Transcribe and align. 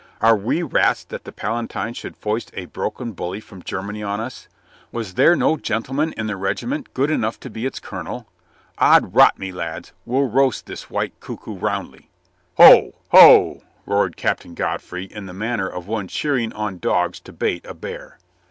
Are 0.19 0.35
we 0.35 0.63
rats 0.63 1.03
that 1.03 1.25
the 1.25 1.31
Palatine 1.31 1.93
should 1.93 2.17
foist 2.17 2.49
a 2.55 2.65
broken 2.65 3.11
bully 3.11 3.39
from 3.39 3.61
Germany 3.61 4.01
on 4.01 4.19
us? 4.19 4.47
Was 4.91 5.13
there 5.13 5.35
no 5.35 5.57
gentleman 5.57 6.11
in 6.17 6.25
the 6.25 6.37
regiment 6.37 6.91
good 6.95 7.11
enough 7.11 7.39
to 7.41 7.51
be 7.51 7.67
its 7.67 7.77
INGEMINATING 7.77 8.21
PEACE 8.21 8.25
151 8.77 8.77
colonel? 8.77 9.05
Od 9.11 9.15
rot 9.15 9.37
me, 9.37 9.51
lads, 9.51 9.93
we'll 10.07 10.27
roast 10.27 10.65
this 10.65 10.89
white 10.89 11.13
cuckoo 11.19 11.53
roundly!" 11.55 12.09
"Hoo! 12.57 12.93
Hoo!" 13.11 13.61
roared 13.85 14.17
Captain 14.17 14.55
Godfrey 14.55 15.03
in 15.05 15.27
the 15.27 15.33
manner 15.35 15.67
of 15.69 15.85
one 15.85 16.07
cheering 16.07 16.51
on 16.53 16.79
dogs 16.79 17.19
to 17.19 17.31
bait 17.31 17.63
a 17.67 17.75
bear. 17.75 18.17